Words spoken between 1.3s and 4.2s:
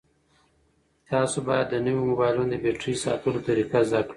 باید د نویو موبایلونو د بېټرۍ ساتلو طریقه زده کړئ.